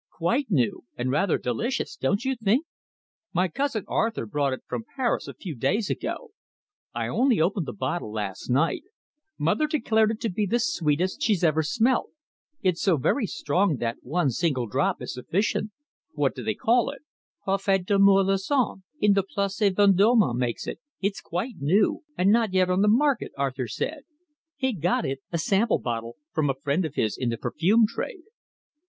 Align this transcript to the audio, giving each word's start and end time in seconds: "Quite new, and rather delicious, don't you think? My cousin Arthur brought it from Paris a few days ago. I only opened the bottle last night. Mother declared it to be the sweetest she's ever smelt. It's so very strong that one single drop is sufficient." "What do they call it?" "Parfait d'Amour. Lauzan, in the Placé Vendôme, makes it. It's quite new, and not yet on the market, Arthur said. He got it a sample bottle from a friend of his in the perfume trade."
"Quite 0.17 0.49
new, 0.49 0.85
and 0.97 1.11
rather 1.11 1.37
delicious, 1.37 1.95
don't 1.95 2.25
you 2.25 2.35
think? 2.35 2.65
My 3.33 3.47
cousin 3.47 3.85
Arthur 3.87 4.25
brought 4.25 4.51
it 4.51 4.63
from 4.67 4.83
Paris 4.95 5.27
a 5.27 5.35
few 5.35 5.53
days 5.53 5.91
ago. 5.91 6.31
I 6.91 7.07
only 7.07 7.39
opened 7.39 7.67
the 7.67 7.73
bottle 7.73 8.11
last 8.11 8.49
night. 8.49 8.81
Mother 9.37 9.67
declared 9.67 10.09
it 10.09 10.19
to 10.21 10.29
be 10.29 10.47
the 10.47 10.57
sweetest 10.57 11.21
she's 11.21 11.43
ever 11.43 11.61
smelt. 11.61 12.09
It's 12.63 12.81
so 12.81 12.97
very 12.97 13.27
strong 13.27 13.75
that 13.77 13.97
one 14.01 14.31
single 14.31 14.65
drop 14.65 15.03
is 15.03 15.13
sufficient." 15.13 15.69
"What 16.13 16.33
do 16.33 16.43
they 16.43 16.55
call 16.55 16.89
it?" 16.89 17.03
"Parfait 17.45 17.83
d'Amour. 17.85 18.23
Lauzan, 18.23 18.81
in 18.99 19.13
the 19.13 19.21
Placé 19.21 19.69
Vendôme, 19.69 20.35
makes 20.35 20.65
it. 20.65 20.79
It's 20.99 21.21
quite 21.21 21.57
new, 21.61 22.01
and 22.17 22.31
not 22.31 22.53
yet 22.53 22.71
on 22.71 22.81
the 22.81 22.87
market, 22.89 23.33
Arthur 23.37 23.67
said. 23.67 23.99
He 24.55 24.73
got 24.73 25.05
it 25.05 25.19
a 25.31 25.37
sample 25.37 25.77
bottle 25.77 26.15
from 26.33 26.49
a 26.49 26.55
friend 26.55 26.85
of 26.85 26.95
his 26.95 27.15
in 27.19 27.29
the 27.29 27.37
perfume 27.37 27.85
trade." 27.85 28.23